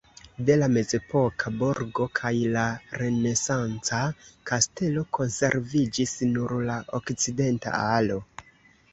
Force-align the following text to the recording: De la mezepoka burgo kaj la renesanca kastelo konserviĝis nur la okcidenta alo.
De 0.45 0.53
la 0.59 0.67
mezepoka 0.75 1.49
burgo 1.57 2.05
kaj 2.19 2.31
la 2.55 2.63
renesanca 3.01 3.99
kastelo 4.51 5.03
konserviĝis 5.17 6.15
nur 6.39 6.55
la 6.71 6.79
okcidenta 7.01 7.75
alo. 7.91 8.17